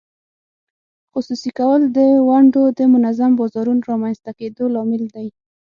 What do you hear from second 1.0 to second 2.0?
خصوصي کول د